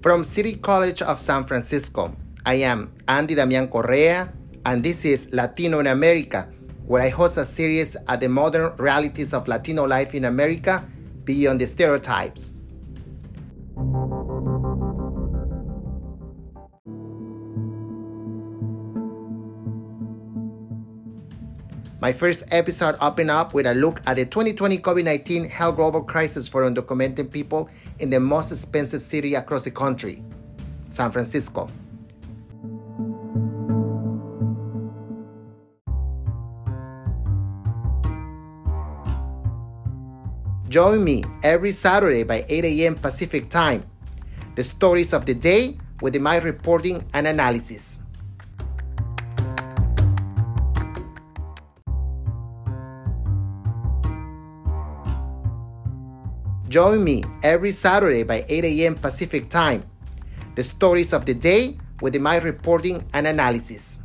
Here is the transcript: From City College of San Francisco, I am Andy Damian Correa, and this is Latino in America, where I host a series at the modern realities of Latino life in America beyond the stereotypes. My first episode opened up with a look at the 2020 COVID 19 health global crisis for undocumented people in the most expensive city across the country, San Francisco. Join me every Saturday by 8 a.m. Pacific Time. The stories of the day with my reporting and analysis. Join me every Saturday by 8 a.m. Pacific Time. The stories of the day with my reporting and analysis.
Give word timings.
From 0.00 0.22
City 0.22 0.54
College 0.54 1.02
of 1.02 1.18
San 1.18 1.44
Francisco, 1.44 2.14
I 2.46 2.54
am 2.62 2.94
Andy 3.08 3.34
Damian 3.34 3.66
Correa, 3.66 4.32
and 4.64 4.80
this 4.80 5.04
is 5.04 5.28
Latino 5.32 5.80
in 5.80 5.88
America, 5.88 6.48
where 6.86 7.02
I 7.02 7.08
host 7.08 7.36
a 7.36 7.44
series 7.44 7.96
at 8.06 8.20
the 8.20 8.28
modern 8.28 8.76
realities 8.76 9.34
of 9.34 9.48
Latino 9.48 9.84
life 9.88 10.14
in 10.14 10.26
America 10.26 10.86
beyond 11.24 11.60
the 11.60 11.66
stereotypes. 11.66 12.54
My 22.00 22.12
first 22.12 22.44
episode 22.52 22.94
opened 23.00 23.30
up 23.30 23.54
with 23.54 23.66
a 23.66 23.74
look 23.74 24.00
at 24.06 24.14
the 24.14 24.24
2020 24.24 24.78
COVID 24.78 25.02
19 25.02 25.48
health 25.48 25.76
global 25.76 26.02
crisis 26.02 26.46
for 26.46 26.62
undocumented 26.62 27.32
people 27.32 27.68
in 27.98 28.08
the 28.08 28.20
most 28.20 28.52
expensive 28.52 29.00
city 29.00 29.34
across 29.34 29.64
the 29.64 29.72
country, 29.72 30.22
San 30.90 31.10
Francisco. 31.10 31.68
Join 40.68 41.02
me 41.02 41.24
every 41.42 41.72
Saturday 41.72 42.22
by 42.22 42.44
8 42.48 42.64
a.m. 42.64 42.94
Pacific 42.94 43.48
Time. 43.48 43.82
The 44.54 44.62
stories 44.62 45.12
of 45.12 45.26
the 45.26 45.34
day 45.34 45.78
with 46.00 46.14
my 46.16 46.36
reporting 46.36 47.04
and 47.14 47.26
analysis. 47.26 47.98
Join 56.68 57.02
me 57.02 57.24
every 57.42 57.72
Saturday 57.72 58.24
by 58.24 58.44
8 58.46 58.64
a.m. 58.64 58.94
Pacific 58.94 59.48
Time. 59.48 59.88
The 60.54 60.62
stories 60.62 61.14
of 61.14 61.24
the 61.24 61.32
day 61.32 61.78
with 62.02 62.14
my 62.16 62.36
reporting 62.36 63.02
and 63.14 63.26
analysis. 63.26 64.00